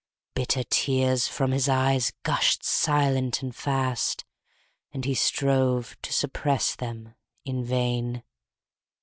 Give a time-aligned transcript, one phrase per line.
[0.33, 4.25] Bitter tears, from his eyes, gushed silent and fast;
[4.91, 7.13] And he strove to suppress them
[7.45, 8.23] in vain.